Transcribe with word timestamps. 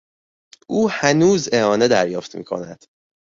او 0.69 0.89
هنوز 0.89 1.49
اعانه 1.53 1.87
دریافت 1.87 2.35
میکند. 2.35 2.85